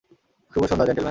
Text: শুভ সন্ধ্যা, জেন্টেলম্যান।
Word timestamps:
শুভ 0.51 0.63
সন্ধ্যা, 0.63 0.85
জেন্টেলম্যান। 0.87 0.99